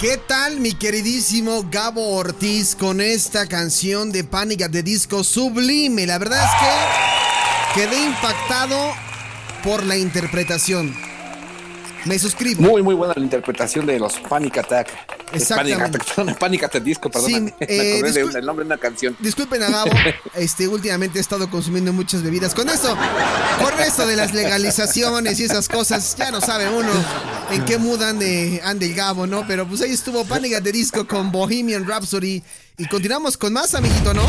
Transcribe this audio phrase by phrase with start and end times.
[0.00, 6.06] ¿Qué tal mi queridísimo Gabo Ortiz con esta canción de Pánica de Disco sublime?
[6.06, 8.78] La verdad es que quedé impactado
[9.62, 10.96] por la interpretación.
[12.06, 12.62] Me suscribo.
[12.62, 14.88] Muy, muy buena la interpretación de los Panic Attack.
[15.32, 15.98] Exactamente.
[16.14, 17.30] Panic, Panic Attack Disco, perdón.
[17.30, 19.16] Sí, me eh, de el nombre de una canción.
[19.20, 19.90] Disculpen a Gabo,
[20.34, 22.54] este, últimamente he estado consumiendo muchas bebidas.
[22.54, 22.96] Con eso,
[23.62, 26.90] con eso de las legalizaciones y esas cosas, ya no sabe uno
[27.50, 29.46] en qué mood ande, ande el Gabo, ¿no?
[29.46, 32.42] Pero pues ahí estuvo Pánica de Disco con Bohemian Rhapsody.
[32.78, 34.22] Y continuamos con más, amiguito, ¿no?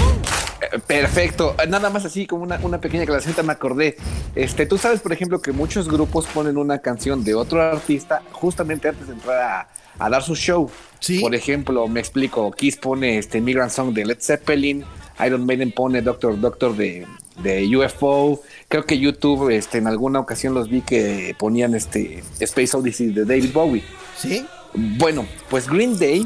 [0.62, 1.56] Eh, Perfecto.
[1.58, 3.96] Eh, Nada más así como una, una pequeña te me acordé.
[4.36, 8.90] Este, tú sabes, por ejemplo, que muchos grupos ponen una canción de otro artista justamente
[8.90, 10.70] antes de entrar a, a dar su show.
[11.02, 11.20] Sí.
[11.20, 14.86] Por ejemplo, me explico, Kiss pone este Migrant Song de Led Zeppelin,
[15.26, 17.06] Iron Maiden pone Doctor Doctor de,
[17.42, 18.42] de UFO.
[18.68, 23.26] Creo que YouTube, este, en alguna ocasión los vi que ponían este Space Odyssey de
[23.26, 23.84] David Bowie.
[24.16, 24.46] Sí.
[24.74, 26.26] Bueno, pues Green Day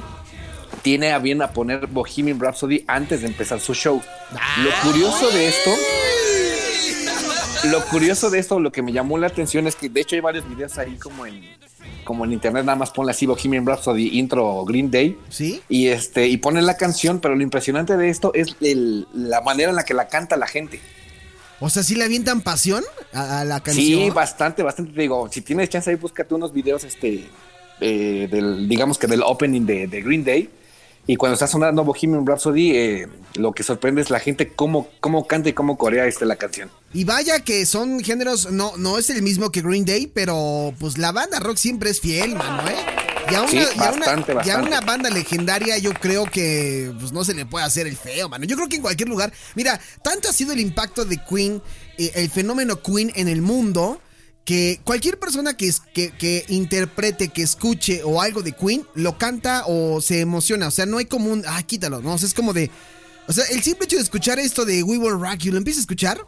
[0.81, 4.01] tiene a bien a poner Bohemian Rhapsody antes de empezar su show.
[4.63, 5.71] Lo curioso de esto,
[7.71, 10.21] lo curioso de esto, lo que me llamó la atención es que de hecho hay
[10.21, 11.41] varios videos ahí como en
[12.05, 15.61] como en internet, nada más ponle así Bohemian Rhapsody intro Green Day Sí.
[15.67, 19.71] y este y ponen la canción, pero lo impresionante de esto es el- la manera
[19.71, 20.79] en la que la canta la gente.
[21.59, 23.85] O sea, ¿sí le avientan pasión a, a la canción?
[23.85, 24.93] Sí, bastante, bastante.
[24.93, 27.25] Te digo, si tienes chance ahí, búscate unos videos, este,
[27.81, 30.49] eh, del, digamos que del opening de, de Green Day.
[31.07, 35.27] Y cuando está sonando Bohemian Rhapsody, eh, lo que sorprende es la gente cómo, cómo
[35.27, 36.69] canta y cómo corea este, la canción.
[36.95, 40.97] Y vaya que son géneros, no, no es el mismo que Green Day, pero pues
[40.97, 42.75] la banda rock siempre es fiel, mano, ¿eh?
[43.29, 44.67] Y a una, Sí, y a una- bastante, y a bastante.
[44.69, 48.45] una banda legendaria yo creo que pues, no se le puede hacer el feo, mano.
[48.45, 51.61] Yo creo que en cualquier lugar, mira, tanto ha sido el impacto de Queen,
[51.97, 53.99] eh, el fenómeno Queen en el mundo,
[54.45, 59.17] que cualquier persona que, es- que, que interprete, que escuche o algo de Queen, lo
[59.17, 60.67] canta o se emociona.
[60.67, 62.69] O sea, no hay como un, ah, quítalo, no, o sea, es como de...
[63.27, 65.79] O sea, el simple hecho de escuchar esto de We Will Rock You, lo empiezas
[65.79, 66.21] a escuchar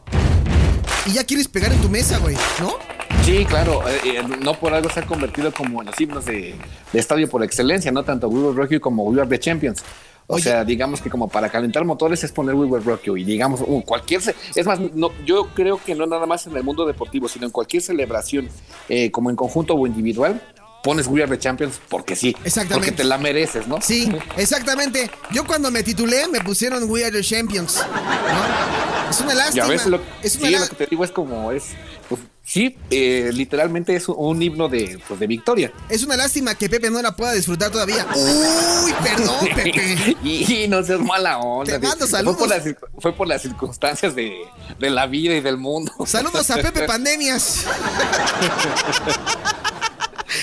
[1.08, 2.76] y ya quieres pegar en tu mesa, güey, ¿no?
[3.24, 6.56] Sí, claro, eh, eh, no por algo se ha convertido como en los himnos de,
[6.92, 9.84] de estadio por excelencia, no tanto We Will Rock You como We Are the Champions.
[10.30, 10.44] O Oye.
[10.44, 13.62] sea, digamos que como para calentar motores es poner We Will Rock You y digamos,
[13.66, 14.22] uh, cualquier...
[14.56, 17.52] Es más, no, yo creo que no nada más en el mundo deportivo, sino en
[17.52, 18.50] cualquier celebración,
[18.90, 20.42] eh, como en conjunto o individual,
[20.84, 22.36] pones We Are the Champions porque sí.
[22.44, 22.74] Exactamente.
[22.74, 23.82] Porque te la mereces, ¿no?
[23.82, 25.10] Sí, exactamente.
[25.32, 27.78] Yo cuando me titulé me pusieron We Are the Champions.
[27.78, 28.87] ¿no?
[29.10, 29.68] Es una Ya lástima.
[29.68, 31.64] ves, lo, es una sí, lo que te digo es como es...
[32.10, 35.72] pues, sí, eh, literalmente es un himno de, pues, de victoria.
[35.90, 38.06] Es una lástima que Pepe no la pueda disfrutar todavía.
[38.16, 40.18] Uy, perdón, Pepe.
[40.24, 41.80] y no seas mala onda.
[41.80, 42.38] Te mando Fue saludos.
[42.38, 44.34] por las, circ- fue por las circunstancias de,
[44.80, 45.92] de la vida y del mundo.
[46.06, 47.66] Saludos a Pepe Pandemias.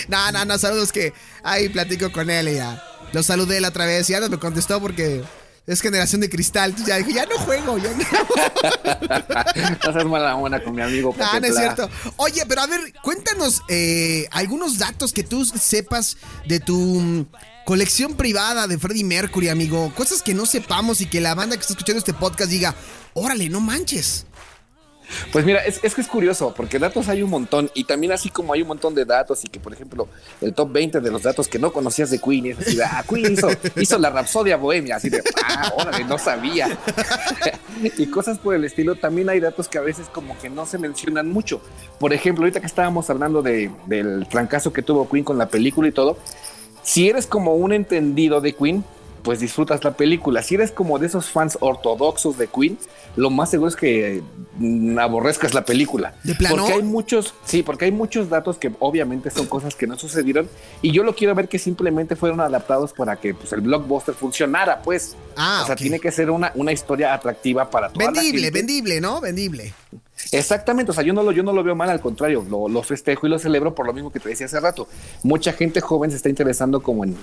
[0.08, 2.82] No, no, no, saludos que ahí platico con él y ya.
[3.12, 5.22] Lo saludé la otra vez y ya no me contestó porque
[5.66, 6.75] es generación de cristal.
[6.84, 7.97] Ya dije, ya no juego, ya no.
[9.86, 11.12] no seas mala onda con mi amigo.
[11.12, 11.88] Pepe no es cierto.
[12.16, 16.16] Oye, pero a ver, cuéntanos eh, algunos datos que tú sepas
[16.47, 17.26] de tu mm,
[17.64, 19.92] colección privada de Freddie Mercury, amigo.
[19.94, 22.74] Cosas que no sepamos y que la banda que está escuchando este podcast diga,
[23.14, 24.26] órale, no manches.
[25.32, 28.31] Pues mira, es, es que es curioso, porque datos hay un montón, y también así
[28.31, 30.09] como hay un montón de datos, y que por ejemplo,
[30.41, 33.04] el top 20 de los datos que no conocías de Queen, es así de, ah,
[33.09, 33.37] Queen
[33.76, 35.72] hizo, la Rapsodia Bohemia, así de, ah,
[36.09, 36.78] no sabía.
[37.82, 40.78] y cosas por el estilo, también hay datos que a veces como que no se
[40.78, 41.60] mencionan mucho.
[41.98, 45.88] Por ejemplo, ahorita que estábamos hablando de, del trancazo que tuvo Queen con la película
[45.88, 46.16] y todo,
[46.82, 48.84] si eres como un entendido de Queen,
[49.24, 50.42] pues disfrutas la película.
[50.42, 52.78] Si eres como de esos fans ortodoxos de Queen,
[53.16, 54.22] lo más seguro es que
[54.58, 56.14] mm, aborrezcas la película.
[56.22, 56.56] ¿De plano?
[56.56, 60.48] Porque hay muchos, sí, porque hay muchos datos que obviamente son cosas que no sucedieron
[60.82, 64.82] y yo lo quiero ver que simplemente fueron adaptados para que pues, el blockbuster funcionara,
[64.82, 65.16] pues.
[65.36, 68.58] Ah, o sea, tiene que ser una, una historia atractiva para toda la Vendible, gente.
[68.58, 69.20] vendible, ¿no?
[69.22, 69.72] Vendible.
[70.32, 72.82] Exactamente, o sea, yo no lo, yo no lo veo mal, al contrario, lo, lo
[72.82, 74.86] festejo y lo celebro por lo mismo que te decía hace rato.
[75.22, 77.16] Mucha gente joven se está interesando como en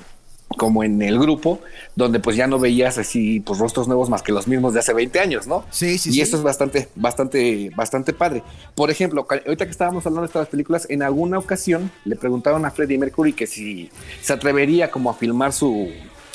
[0.57, 1.59] como en el grupo,
[1.95, 4.94] donde pues ya no veías así pues rostros nuevos más que los mismos de hace
[4.94, 5.65] 20 años, ¿no?
[5.69, 6.21] Sí, sí, y sí.
[6.21, 8.44] eso es bastante, bastante, bastante padre.
[8.75, 12.71] Por ejemplo, ahorita que estábamos hablando de estas películas, en alguna ocasión le preguntaron a
[12.71, 13.89] Freddie Mercury que si
[14.21, 15.89] se atrevería como a filmar su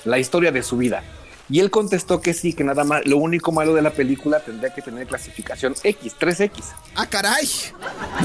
[0.04, 1.02] la historia de su vida.
[1.48, 4.74] Y él contestó que sí, que nada más, lo único malo de la película tendría
[4.74, 6.50] que tener clasificación X, 3X.
[6.94, 7.48] Ah, caray.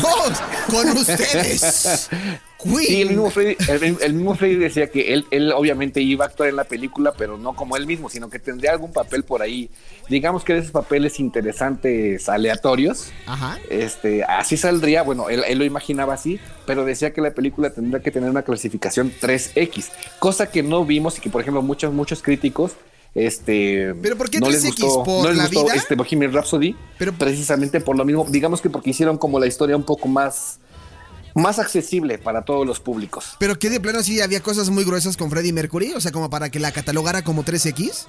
[0.01, 2.09] No, con ustedes.
[2.63, 6.27] Sí, el mismo Freddy, el, el mismo Freddy decía que él, él obviamente iba a
[6.27, 9.41] actuar en la película, pero no como él mismo, sino que tendría algún papel por
[9.41, 9.69] ahí,
[10.09, 13.12] digamos que de esos papeles interesantes, aleatorios.
[13.25, 13.57] Ajá.
[13.69, 18.01] Este, así saldría, bueno, él, él lo imaginaba así, pero decía que la película tendría
[18.01, 19.89] que tener una clasificación 3X,
[20.19, 22.73] cosa que no vimos y que, por ejemplo, muchos, muchos críticos
[23.15, 24.51] este ¿Pero por qué no 3X?
[24.51, 25.73] les gustó, ¿Por no les la gustó vida?
[25.75, 29.75] este Bohemian Rhapsody Pero- precisamente por lo mismo digamos que porque hicieron como la historia
[29.75, 30.59] un poco más
[31.35, 35.15] más accesible para todos los públicos Pero que de plano sí había cosas muy gruesas
[35.17, 38.05] con Freddie Mercury, o sea, como para que la catalogara como 3X.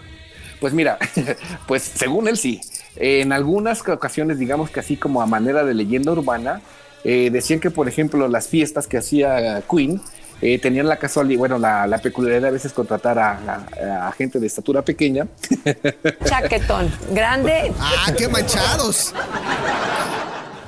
[0.60, 0.99] Pues mira,
[1.69, 2.60] pues según él sí.
[2.96, 6.60] En algunas ocasiones, digamos que así como a manera de leyenda urbana,
[7.04, 10.00] eh, decían que, por ejemplo, las fiestas que hacía Queen
[10.43, 13.31] eh, tenían la casualidad, bueno, la, la peculiaridad de a veces contratar a,
[13.81, 15.27] a- a gente de estatura pequeña
[16.25, 16.93] Chaquetón.
[17.12, 17.73] Grande.
[17.79, 19.15] ¡Ah, qué manchados!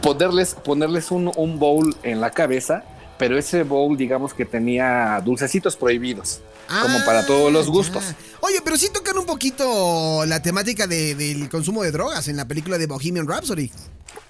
[0.00, 2.84] ponerles, ponerles un, un bowl en la cabeza,
[3.18, 6.40] pero ese bowl, digamos que tenía dulcecitos prohibidos,
[6.82, 8.04] como para todos los Ah, gustos.
[8.08, 8.16] ya.
[8.40, 12.44] Oye, pero sí tocan un poquito la temática de- del consumo de drogas en la
[12.46, 13.70] película de Bohemian Rhapsody.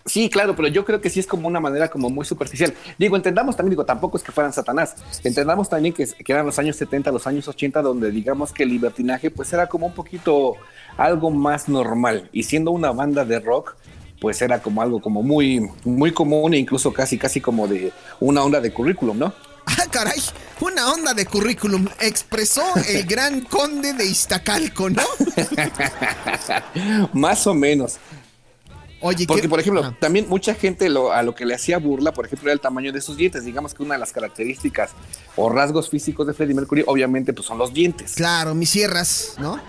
[0.07, 2.75] Sí, claro, pero yo creo que sí es como una manera como muy superficial.
[2.99, 4.97] Digo, entendamos también, digo, tampoco es que fueran Satanás.
[5.25, 8.71] Entendamos también que, que eran los años 70, los años 80, donde digamos que el
[8.71, 10.57] libertinaje pues era como un poquito
[10.97, 12.29] algo más normal.
[12.33, 13.77] Y siendo una banda de rock,
[14.21, 18.43] pues era como algo como muy, muy común e incluso casi, casi como de una
[18.43, 19.35] onda de currículum, ¿no?
[19.67, 20.21] Ah, caray,
[20.61, 25.03] una onda de currículum expresó el gran conde de Iztacalco, ¿no?
[27.13, 27.99] más o menos.
[29.07, 29.49] Oye, Porque, ¿qué?
[29.51, 29.97] por ejemplo, Ajá.
[30.01, 32.91] también mucha gente lo, a lo que le hacía burla, por ejemplo, era el tamaño
[32.91, 33.45] de sus dientes.
[33.45, 34.93] Digamos que una de las características
[35.37, 38.15] o rasgos físicos de Freddie Mercury, obviamente, pues son los dientes.
[38.15, 39.61] Claro, mis sierras, ¿no?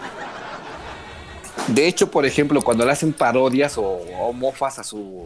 [1.68, 5.26] De hecho, por ejemplo, cuando le hacen parodias o, o mofas a su,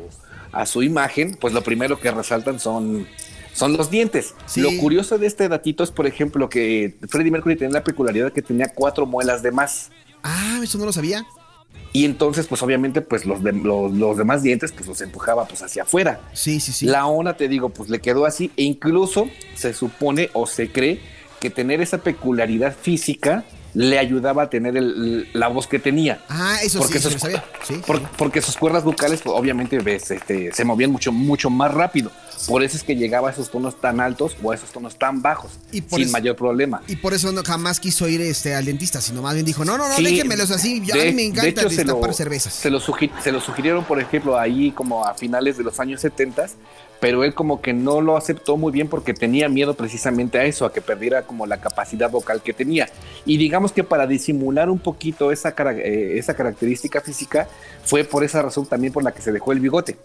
[0.52, 3.08] a su imagen, pues lo primero que resaltan son,
[3.54, 4.34] son los dientes.
[4.48, 4.62] Sí.
[4.62, 8.32] Lo curioso de este datito es, por ejemplo, que Freddie Mercury tenía la peculiaridad de
[8.32, 9.92] que tenía cuatro muelas de más.
[10.24, 11.26] Ah, eso no lo sabía.
[11.92, 15.64] Y entonces, pues obviamente, pues los, de- los, los demás dientes, pues los empujaba pues
[15.64, 16.22] hacia afuera.
[16.34, 16.86] Sí, sí, sí.
[16.86, 21.00] La ona, te digo, pues le quedó así e incluso se supone o se cree
[21.40, 23.44] que tener esa peculiaridad física
[23.74, 26.22] le ayudaba a tener el- la voz que tenía.
[26.30, 27.44] Ah, eso Porque sí, sí sus, sabía.
[27.68, 27.76] Sí.
[27.86, 32.12] por- porque sus cuerdas vocales, pues, obviamente, ves, este, se movían mucho, mucho más rápido.
[32.48, 35.22] Por eso es que llegaba a esos tonos tan altos o a esos tonos tan
[35.22, 36.82] bajos, Y por sin eso- mayor problema.
[36.88, 39.78] Y por eso no, jamás quiso ir este, al dentista, sino más bien dijo, no,
[39.78, 42.14] no, no, Sí, déjenmelos así, ya a de- mí me de encanta hecho, se lo-
[42.14, 42.54] cervezas.
[42.54, 46.48] Se lo, se lo sugirieron, por ejemplo, ahí como a finales de los años 70,
[47.00, 50.66] pero él como que no lo aceptó muy bien porque tenía miedo precisamente a eso,
[50.66, 52.90] a que perdiera como la capacidad vocal que tenía.
[53.26, 57.48] Y digamos que para disimular un poquito esa, cara- eh, esa característica física,
[57.86, 59.98] fue por esa razón también por la que se dejó el bigote.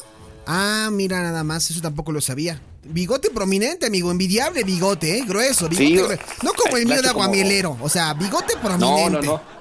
[0.46, 2.61] Ah, mira, nada más, eso tampoco lo sabía.
[2.85, 5.25] Bigote prominente, amigo, envidiable bigote, ¿eh?
[5.26, 6.23] Grueso, bigote Sí, grueso.
[6.43, 9.11] No como el mío de exacto, como- aguamielero, o sea, bigote No, prominente.
[9.26, 9.53] no, no.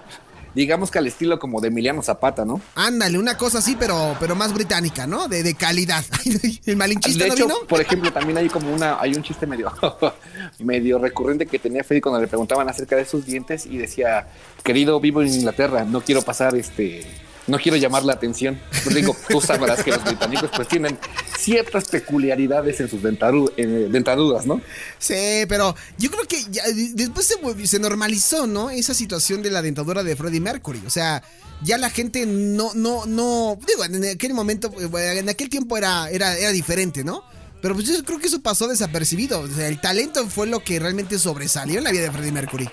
[0.55, 2.61] Digamos que al estilo como de Emiliano Zapata, ¿no?
[2.75, 5.27] Ándale, una cosa así, pero, pero más británica, ¿no?
[5.27, 6.03] De, de calidad.
[6.65, 7.55] ¿El malinchista de no hecho, vino?
[7.67, 9.71] por ejemplo, también hay como una, hay un chiste medio,
[10.59, 14.27] medio recurrente que tenía Freddy cuando le preguntaban acerca de sus dientes y decía,
[14.63, 17.05] querido, vivo en Inglaterra, no quiero pasar este,
[17.47, 18.59] no quiero llamar la atención.
[18.83, 20.97] Pues digo, tú sabrás que los británicos pues tienen
[21.43, 24.61] ciertas peculiaridades en sus eh, dentaduras, ¿no?
[24.97, 27.27] Sí, pero yo creo que ya, de- después
[27.65, 28.69] se, normalizó, ¿no?
[28.69, 30.81] Esa situación de la dentadura de Freddie Mercury.
[30.87, 31.21] O sea,
[31.61, 33.57] ya la gente no, no, no.
[33.67, 37.23] Digo, en aquel momento, eh, en aquel tiempo era, era, era diferente, ¿no?
[37.61, 39.39] Pero pues yo creo que eso pasó desapercibido.
[39.39, 42.67] O sea, el talento fue lo que realmente sobresalió en la vida de Freddie Mercury.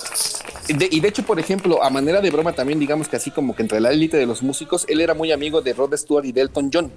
[0.69, 3.55] De- y de hecho, por ejemplo, a manera de broma también, digamos que así como
[3.55, 6.33] que entre la élite de los músicos, él era muy amigo de Rod Stewart y
[6.33, 6.91] de Elton John.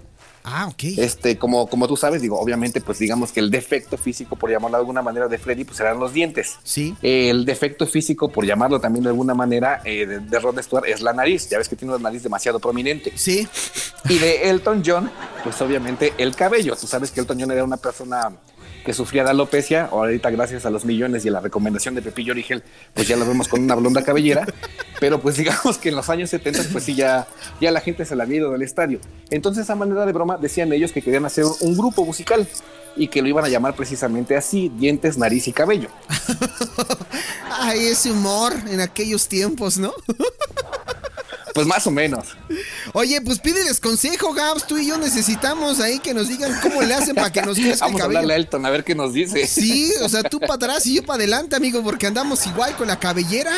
[0.44, 0.84] Ah, ok.
[0.98, 4.78] Este, como, como tú sabes, digo, obviamente, pues digamos que el defecto físico, por llamarlo
[4.78, 6.58] de alguna manera, de Freddy, pues eran los dientes.
[6.64, 6.96] Sí.
[7.02, 11.02] El defecto físico, por llamarlo también de alguna manera, eh, de, de Rod Stewart es
[11.02, 11.50] la nariz.
[11.50, 13.14] Ya ves que tiene una nariz demasiado prominente.
[13.16, 13.48] Sí.
[14.10, 15.10] Y de Elton John,
[15.44, 16.76] pues obviamente el cabello.
[16.76, 18.32] Tú sabes que Elton John era una persona
[18.84, 19.86] que sufría de alopecia.
[19.86, 22.64] Ahorita, gracias a los millones y a la recomendación de Pepillo Origel,
[22.94, 24.46] pues ya lo vemos con una blonda cabellera.
[25.00, 27.28] Pero pues digamos que en los años 70, pues sí, ya,
[27.60, 29.00] ya la gente se la había ido del estadio.
[29.30, 32.48] Entonces, a manera de broma, decían ellos que querían hacer un grupo musical
[32.96, 35.90] y que lo iban a llamar precisamente así: dientes, nariz y cabello.
[37.52, 39.94] Ay, ese humor en aquellos tiempos, ¿no?
[41.54, 42.36] Pues más o menos.
[42.94, 44.66] Oye, pues pídeles consejo, Gabs.
[44.66, 47.74] Tú y yo necesitamos ahí que nos digan cómo le hacen para que nos crezca
[47.86, 48.20] el Vamos a cabello.
[48.20, 49.46] hablarle a Elton a ver qué nos dice.
[49.48, 52.88] Sí, o sea, tú para atrás y yo para adelante, amigo, porque andamos igual con
[52.88, 53.52] la cabellera.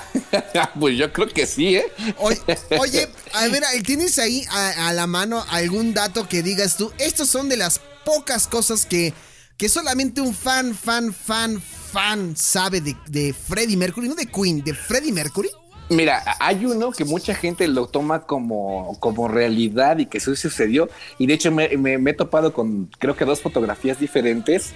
[0.80, 1.92] pues yo creo que sí, ¿eh?
[2.18, 2.40] Oye,
[2.78, 6.92] oye, a ver, ¿tienes ahí a, a la mano algún dato que digas tú?
[6.98, 9.12] Estos son de las pocas cosas que,
[9.56, 11.60] que solamente un fan, fan, fan,
[11.92, 15.50] fan sabe de, de Freddie Mercury, no de Queen, de Freddie Mercury?
[15.90, 20.88] Mira, hay uno que mucha gente lo toma como, como realidad y que eso sucedió.
[21.18, 24.72] Y de hecho me, me- me he topado con creo que dos fotografías diferentes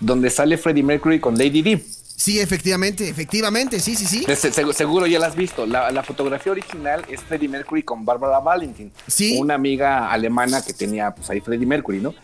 [0.00, 1.82] donde sale Freddie Mercury con Lady Di.
[2.16, 4.24] Sí, efectivamente, efectivamente, sí, sí, sí.
[4.26, 5.66] Segu- seguro ya la has visto.
[5.66, 9.36] La, la fotografía original es Freddie Mercury con Barbara Valentin, Sí.
[9.38, 12.14] una amiga alemana que tenía pues ahí Freddie Mercury, ¿no?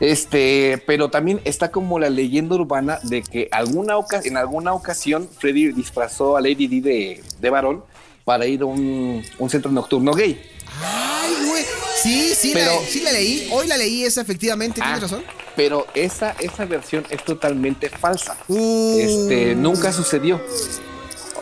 [0.00, 5.72] Este, pero también está como la leyenda urbana de que alguna en alguna ocasión Freddie
[5.72, 7.84] disfrazó a Lady Di de, de varón
[8.24, 10.40] para ir a un, un centro nocturno gay.
[10.82, 11.64] Ay, güey.
[12.02, 13.48] Sí, sí, Pero- la, sí la leí.
[13.52, 15.22] Hoy la leí esa, efectivamente, tienes Ah, razón.
[15.54, 18.38] Pero esa, esa versión es totalmente falsa.
[18.48, 18.98] Uh.
[18.98, 20.40] Este, nunca sucedió.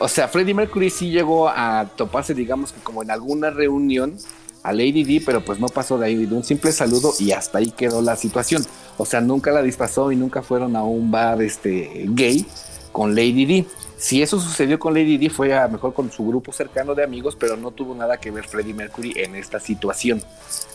[0.01, 4.17] O sea, Freddie Mercury sí llegó a toparse, digamos que como en alguna reunión
[4.63, 7.59] a Lady Di, pero pues no pasó de ahí de un simple saludo y hasta
[7.59, 8.65] ahí quedó la situación.
[8.97, 12.47] O sea, nunca la disfrazó y nunca fueron a un bar este, gay
[12.93, 13.67] con Lady Di.
[13.99, 17.03] Si eso sucedió con Lady Di fue a lo mejor con su grupo cercano de
[17.03, 20.23] amigos, pero no tuvo nada que ver Freddie Mercury en esta situación.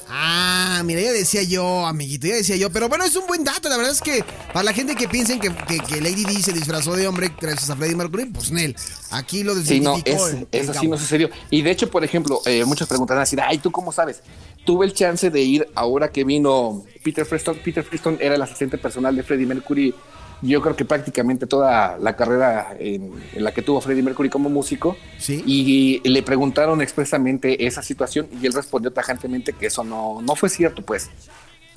[0.10, 2.70] Ah, mira, ya decía yo, amiguito, ya decía yo.
[2.70, 3.70] Pero bueno, es un buen dato.
[3.70, 6.52] La verdad es que para la gente que piensen que, que- que Lady Di se
[6.52, 8.76] disfrazó de hombre gracias a Freddie Mercury, pues Nel.
[9.12, 10.90] Aquí lo Sí, no, desmitificó es- el- el eso sí Gabo.
[10.90, 11.30] no sucedió.
[11.50, 14.22] Y de hecho, por ejemplo, eh, muchos preguntarán así, ay, ¿tú cómo sabes?
[14.66, 17.58] Tuve el chance de ir ahora que vino Peter Preston.
[17.64, 19.96] Peter Preston era el asistente personal de Freddie Mercury.
[20.44, 24.50] Yo creo que prácticamente toda la carrera en, en la que tuvo Freddie Mercury como
[24.50, 24.98] músico.
[25.18, 25.44] Sí.
[25.46, 30.50] Y le preguntaron expresamente esa situación y él respondió tajantemente que eso no, no fue
[30.50, 31.10] cierto, pues.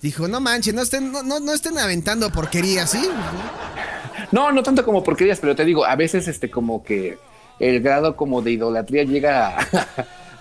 [0.02, 3.08] Dijo, no manches, no estén, no, no, no estén aventando porquerías, ¿sí?
[4.32, 7.18] No, no tanto como porquerías, pero te digo, a veces este como que
[7.58, 9.66] el grado como de idolatría llega a,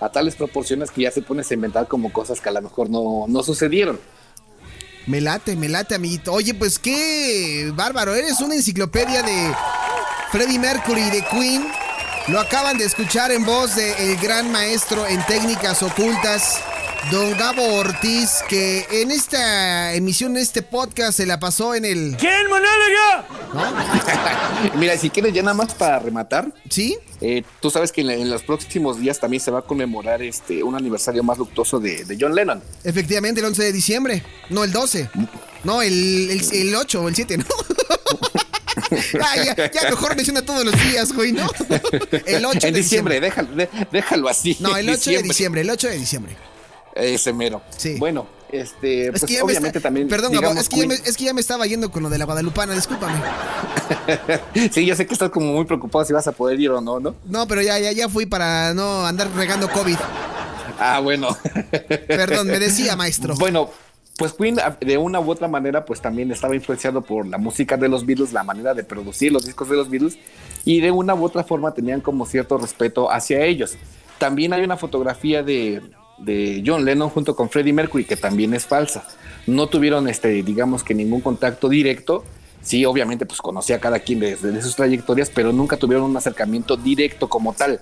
[0.00, 2.90] a tales proporciones que ya se pones a inventar como cosas que a lo mejor
[2.90, 3.98] no, no sucedieron.
[5.06, 6.32] Me late, me late, amiguito.
[6.32, 8.14] Oye, pues qué bárbaro.
[8.14, 9.54] Eres una enciclopedia de
[10.32, 11.68] Freddie Mercury y de Queen.
[12.26, 16.60] Lo acaban de escuchar en voz del gran maestro en técnicas ocultas,
[17.10, 22.16] don Gabo Ortiz, que en esta emisión, en este podcast, se la pasó en el.
[22.18, 23.66] ¿Quién, monólogo?
[24.76, 26.98] Mira, si quieres ya nada más para rematar, ¿Sí?
[27.20, 30.62] eh, tú sabes que en, en los próximos días también se va a conmemorar este
[30.62, 32.62] un aniversario más luctuoso de, de John Lennon.
[32.84, 34.22] Efectivamente, el 11 de diciembre.
[34.50, 35.08] No, el 12.
[35.64, 37.44] No, el, el, el 8 o el 7, ¿no?
[39.20, 41.46] Ah, ya, ya mejor menciona todos los días, güey, ¿no?
[42.26, 44.56] El 8 en de diciembre, déjalo, de- déjalo así.
[44.60, 45.22] No, el 8 de Diciembre.
[45.28, 46.36] diciembre, el 8 de diciembre.
[46.96, 47.62] Ese mero.
[47.76, 47.96] Sí.
[47.98, 50.08] Bueno, este, Es pues que obviamente está- también.
[50.08, 52.08] Perdón, digamos, es que, ya me, Queen- es que ya me estaba yendo con lo
[52.10, 53.20] de la Guadalupana, discúlpame.
[54.72, 57.00] sí, yo sé que estás como muy preocupado si vas a poder ir o no,
[57.00, 57.14] ¿no?
[57.26, 59.96] No, pero ya, ya, ya fui para no andar regando COVID.
[60.78, 61.28] Ah, bueno.
[62.06, 63.34] Perdón, me decía, maestro.
[63.36, 63.70] Bueno,
[64.16, 67.88] pues Queen de una u otra manera pues también estaba influenciado por la música de
[67.88, 70.18] los Beatles, la manera de producir los discos de los Beatles
[70.64, 73.76] y de una u otra forma tenían como cierto respeto hacia ellos.
[74.18, 75.82] También hay una fotografía de,
[76.18, 79.06] de John Lennon junto con Freddie Mercury que también es falsa.
[79.46, 82.24] No tuvieron este digamos que ningún contacto directo.
[82.62, 86.16] Sí, obviamente pues conocía a cada quien desde de sus trayectorias, pero nunca tuvieron un
[86.16, 87.80] acercamiento directo como tal.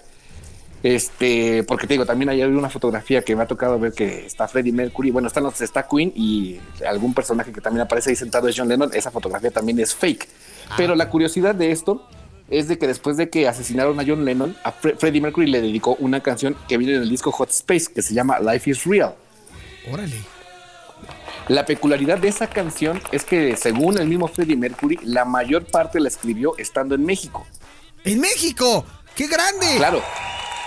[0.85, 4.47] Este, porque te digo, también hay una fotografía que me ha tocado ver que está
[4.47, 8.49] Freddie Mercury, bueno, están los, está Queen y algún personaje que también aparece ahí sentado
[8.49, 10.29] es John Lennon, esa fotografía también es fake.
[10.77, 12.07] Pero la curiosidad de esto
[12.51, 15.61] es de que después de que asesinaron a John Lennon, a Fre- Freddie Mercury le
[15.63, 18.85] dedicó una canción que viene en el disco Hot Space, que se llama Life is
[18.85, 19.15] Real.
[19.91, 20.17] Órale.
[21.49, 26.01] La peculiaridad de esa canción es que, según el mismo Freddie Mercury, la mayor parte
[26.01, 27.47] la escribió estando en México.
[28.05, 28.85] ¡En México!
[29.15, 29.77] ¡Qué grande!
[29.77, 30.03] Claro,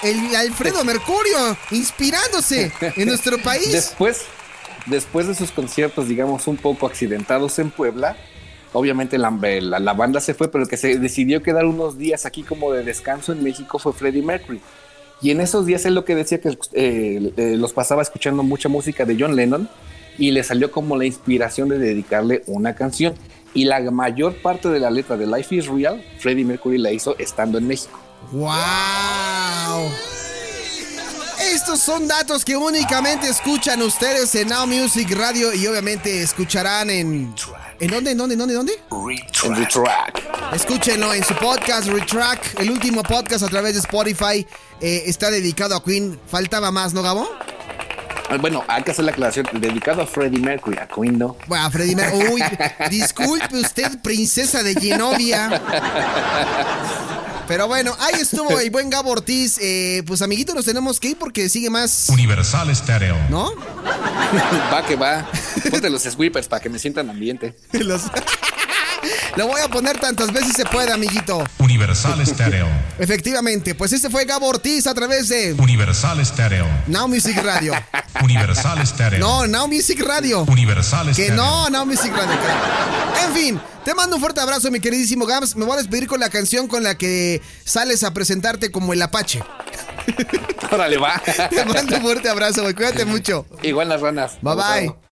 [0.03, 3.71] El Alfredo Mercurio, inspirándose en nuestro país.
[3.71, 4.21] Después,
[4.85, 8.15] después de sus conciertos, digamos, un poco accidentados en Puebla,
[8.73, 9.29] obviamente la,
[9.93, 13.31] banda se fue, pero el que se decidió quedar unos días aquí como de descanso
[13.31, 14.61] en México fue Freddie Mercury.
[15.21, 18.69] Y en esos días él lo que decía que eh, eh, los pasaba escuchando mucha
[18.69, 19.67] música de John Lennon
[20.17, 23.15] y le salió como la inspiración de dedicarle una canción.
[23.53, 27.17] Y la mayor parte de la letra de Life is Real, Freddie Mercury la hizo
[27.17, 27.99] estando en México.
[28.31, 28.47] ¡Wow!
[31.57, 37.33] Estos son datos que únicamente escuchan ustedes en Now Music Radio y obviamente escucharán en...
[37.79, 38.11] ¿En dónde?
[38.11, 38.33] ¿En dónde?
[38.33, 38.53] ¿En dónde?
[38.53, 38.73] ¿En dónde?
[39.43, 40.53] En The Track.
[40.53, 44.45] Escúchenlo en su podcast Retrack, el último podcast a través de Spotify.
[44.81, 46.19] eh, está dedicado a Queen.
[46.29, 47.27] Faltaba más, ¿no, Gabo?
[48.29, 49.47] Ah, Bueno, hay que hacer la aclaración.
[49.53, 51.37] Dedicado a Freddie Mercury, a Queen, ¿no?
[51.47, 52.43] Bueno, a Freddy Mer- Uy,
[52.91, 55.59] disculpe usted, princesa de Genovia.
[57.47, 59.57] Pero bueno, ahí estuvo el buen Gabo Ortiz.
[59.61, 63.17] Eh, pues, amiguito, nos tenemos que ir porque sigue más, Universal Stereo.
[63.29, 63.51] ¿no?
[64.73, 65.25] Va que va.
[65.71, 67.55] Ponte los sweepers para que me sientan ambiente.
[67.71, 68.03] Los-
[69.37, 71.43] Le voy a poner tantas veces se puede, amiguito.
[71.59, 72.67] Universal Stereo.
[72.99, 76.65] Efectivamente, pues este fue Gabo Ortiz a través de Universal Stereo.
[76.87, 77.73] Now Music Radio.
[78.23, 79.19] Universal Stereo.
[79.19, 80.41] No, Now Music Radio.
[80.43, 81.35] Universal Que Stereo.
[81.35, 82.35] no, Now Music Radio.
[82.35, 85.55] que- En fin, te mando un fuerte abrazo, mi queridísimo Gams.
[85.55, 89.01] Me voy a despedir con la canción con la que sales a presentarte como el
[89.03, 89.43] Apache.
[90.71, 91.21] Órale, va.
[91.49, 92.73] Te mando un fuerte abrazo, güey.
[92.73, 93.45] Cuídate mucho.
[93.61, 94.37] Igual las ranas.
[94.41, 95.06] Bye bye.